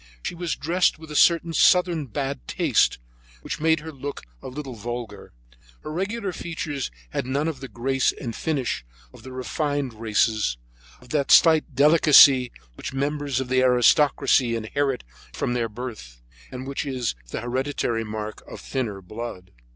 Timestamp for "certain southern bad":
1.15-2.47